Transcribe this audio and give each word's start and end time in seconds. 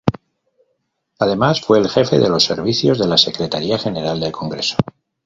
Además 1.19 1.61
fue 1.61 1.77
el 1.77 1.87
Jefe 1.87 2.17
de 2.17 2.27
los 2.27 2.43
servicios 2.43 2.97
de 2.97 3.05
la 3.05 3.19
Secretaría 3.19 3.77
General 3.77 4.19
del 4.19 4.31
congreso. 4.31 4.77